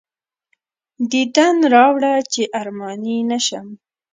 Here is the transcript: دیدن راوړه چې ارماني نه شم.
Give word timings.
دیدن 1.11 1.55
راوړه 1.73 2.13
چې 2.33 2.41
ارماني 2.59 3.17
نه 3.31 3.39
شم. 3.45 3.67